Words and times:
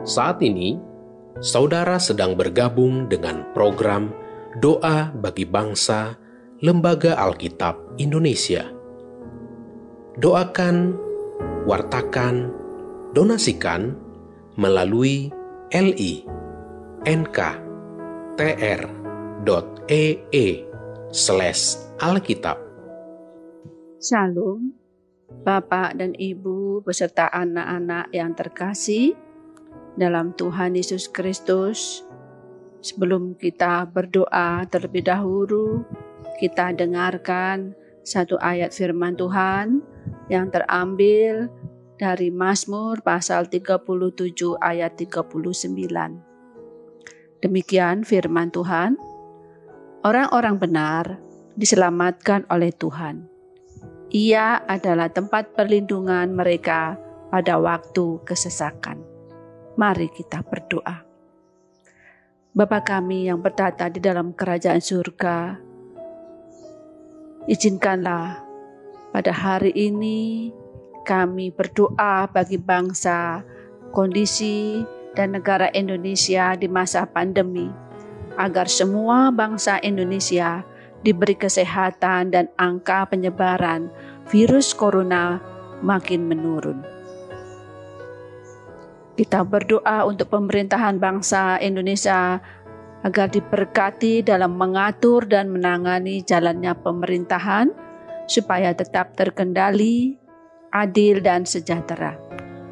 Saat 0.00 0.40
ini, 0.40 0.80
saudara 1.44 2.00
sedang 2.00 2.32
bergabung 2.32 3.04
dengan 3.04 3.44
program 3.52 4.08
Doa 4.56 5.12
bagi 5.12 5.44
Bangsa 5.44 6.16
Lembaga 6.64 7.20
Alkitab 7.20 8.00
Indonesia. 8.00 8.64
Doakan, 10.16 10.96
wartakan, 11.68 12.48
donasikan 13.12 13.92
melalui 14.56 15.28
li 15.68 16.24
nk.tr.ee 17.04 18.36
slash 21.12 21.76
alkitab. 22.00 22.56
Shalom, 24.00 24.72
Bapak 25.44 26.00
dan 26.00 26.16
Ibu 26.16 26.80
beserta 26.80 27.28
anak-anak 27.28 28.08
yang 28.16 28.32
terkasih 28.32 29.12
dalam 29.98 30.36
Tuhan 30.36 30.78
Yesus 30.78 31.10
Kristus. 31.10 32.06
Sebelum 32.80 33.36
kita 33.36 33.84
berdoa 33.88 34.64
terlebih 34.70 35.04
dahulu, 35.04 35.84
kita 36.40 36.72
dengarkan 36.72 37.76
satu 38.00 38.40
ayat 38.40 38.72
firman 38.72 39.14
Tuhan 39.14 39.84
yang 40.32 40.48
terambil 40.48 41.52
dari 42.00 42.32
Mazmur 42.32 43.04
pasal 43.04 43.52
37 43.52 44.56
ayat 44.64 44.96
39. 44.96 45.76
Demikian 47.44 48.08
firman 48.08 48.48
Tuhan. 48.48 48.96
Orang-orang 50.00 50.56
benar 50.56 51.20
diselamatkan 51.60 52.48
oleh 52.48 52.72
Tuhan. 52.72 53.28
Ia 54.10 54.64
adalah 54.64 55.12
tempat 55.12 55.52
perlindungan 55.52 56.32
mereka 56.32 56.96
pada 57.28 57.60
waktu 57.60 58.16
kesesakan. 58.24 59.09
Mari 59.78 60.10
kita 60.10 60.42
berdoa. 60.42 61.06
Bapa 62.50 62.82
kami 62.82 63.30
yang 63.30 63.38
bertata 63.38 63.86
di 63.86 64.02
dalam 64.02 64.34
kerajaan 64.34 64.82
surga, 64.82 65.54
izinkanlah 67.46 68.42
pada 69.14 69.30
hari 69.30 69.70
ini 69.70 70.50
kami 71.06 71.54
berdoa 71.54 72.26
bagi 72.26 72.58
bangsa, 72.58 73.46
kondisi, 73.94 74.82
dan 75.14 75.38
negara 75.38 75.70
Indonesia 75.70 76.58
di 76.58 76.66
masa 76.66 77.06
pandemi, 77.06 77.70
agar 78.34 78.66
semua 78.66 79.30
bangsa 79.30 79.78
Indonesia 79.86 80.66
diberi 81.06 81.38
kesehatan 81.38 82.34
dan 82.34 82.50
angka 82.58 83.06
penyebaran 83.06 83.86
virus 84.26 84.74
corona 84.74 85.38
makin 85.80 86.26
menurun. 86.26 86.99
Kita 89.20 89.44
berdoa 89.44 90.08
untuk 90.08 90.32
pemerintahan 90.32 90.96
bangsa 90.96 91.60
Indonesia 91.60 92.40
agar 93.04 93.28
diberkati 93.28 94.24
dalam 94.24 94.56
mengatur 94.56 95.28
dan 95.28 95.52
menangani 95.52 96.24
jalannya 96.24 96.72
pemerintahan 96.80 97.68
supaya 98.24 98.72
tetap 98.72 99.12
terkendali, 99.20 100.16
adil, 100.72 101.20
dan 101.20 101.44
sejahtera. 101.44 102.16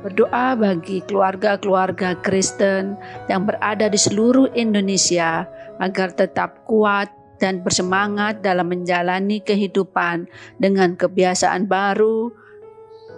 Berdoa 0.00 0.56
bagi 0.56 1.04
keluarga-keluarga 1.04 2.16
Kristen 2.24 2.96
yang 3.28 3.44
berada 3.44 3.92
di 3.92 4.00
seluruh 4.00 4.48
Indonesia 4.56 5.44
agar 5.76 6.16
tetap 6.16 6.64
kuat 6.64 7.12
dan 7.36 7.60
bersemangat 7.60 8.40
dalam 8.40 8.72
menjalani 8.72 9.44
kehidupan 9.44 10.24
dengan 10.56 10.96
kebiasaan 10.96 11.68
baru 11.68 12.47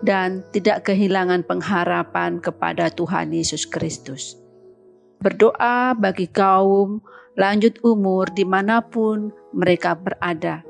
dan 0.01 0.45
tidak 0.53 0.89
kehilangan 0.89 1.45
pengharapan 1.45 2.41
kepada 2.41 2.89
Tuhan 2.89 3.33
Yesus 3.33 3.69
Kristus. 3.69 4.37
Berdoa 5.20 5.92
bagi 5.92 6.25
kaum 6.33 7.05
lanjut 7.37 7.77
umur 7.84 8.33
di 8.33 8.48
mana 8.48 8.80
pun 8.80 9.29
mereka 9.52 9.92
berada, 9.92 10.64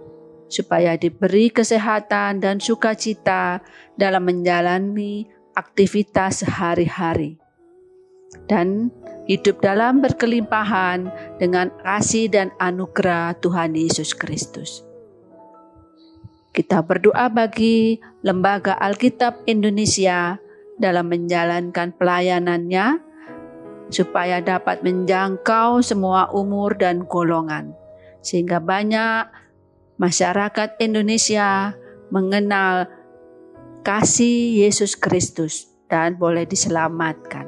supaya 0.50 0.99
diberi 0.99 1.54
kesehatan 1.54 2.43
dan 2.43 2.59
sukacita 2.59 3.62
dalam 3.94 4.27
menjalani 4.27 5.31
aktivitas 5.54 6.43
sehari-hari, 6.43 7.38
dan 8.50 8.91
hidup 9.31 9.62
dalam 9.62 10.03
berkelimpahan 10.03 11.06
dengan 11.38 11.71
kasih 11.87 12.27
dan 12.27 12.50
anugerah 12.59 13.38
Tuhan 13.38 13.78
Yesus 13.78 14.10
Kristus. 14.10 14.90
Kita 16.50 16.83
berdoa 16.83 17.31
bagi 17.31 18.03
Lembaga 18.27 18.75
Alkitab 18.75 19.47
Indonesia 19.47 20.34
dalam 20.83 21.06
menjalankan 21.06 21.94
pelayanannya, 21.94 22.99
supaya 23.91 24.43
dapat 24.43 24.83
menjangkau 24.83 25.78
semua 25.78 26.27
umur 26.34 26.75
dan 26.75 27.06
golongan, 27.06 27.71
sehingga 28.19 28.59
banyak 28.59 29.31
masyarakat 29.99 30.75
Indonesia 30.83 31.78
mengenal 32.10 32.91
kasih 33.87 34.66
Yesus 34.66 34.99
Kristus 34.99 35.71
dan 35.87 36.19
boleh 36.19 36.50
diselamatkan. 36.50 37.47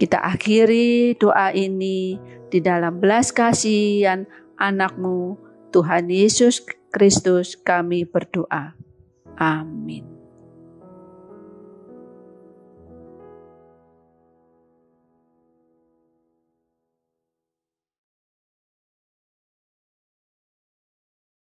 Kita 0.00 0.20
akhiri 0.20 1.16
doa 1.20 1.52
ini 1.52 2.16
di 2.48 2.60
dalam 2.60 3.00
belas 3.00 3.32
kasihan 3.32 4.24
anakmu, 4.56 5.36
Tuhan 5.72 6.08
Yesus 6.08 6.64
Kristus 6.90 7.54
kami 7.54 8.04
berdoa. 8.04 8.74
Amin. 9.38 10.19